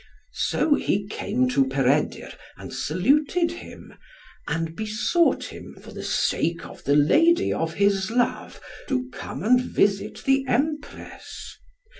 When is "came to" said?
1.05-1.67